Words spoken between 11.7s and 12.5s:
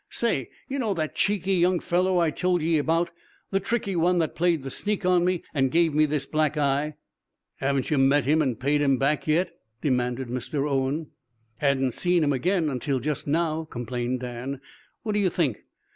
seen him